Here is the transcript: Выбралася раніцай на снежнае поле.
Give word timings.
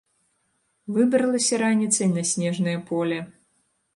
Выбралася 0.95 1.59
раніцай 1.63 2.07
на 2.15 2.23
снежнае 2.31 2.75
поле. 2.91 3.19